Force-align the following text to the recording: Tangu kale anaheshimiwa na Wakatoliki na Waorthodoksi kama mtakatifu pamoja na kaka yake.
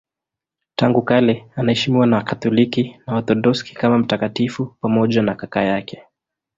Tangu 0.75 1.01
kale 1.01 1.45
anaheshimiwa 1.55 2.07
na 2.07 2.17
Wakatoliki 2.17 2.99
na 3.07 3.13
Waorthodoksi 3.13 3.73
kama 3.73 3.97
mtakatifu 3.97 4.65
pamoja 4.65 5.21
na 5.21 5.35
kaka 5.35 5.63
yake. 5.63 6.03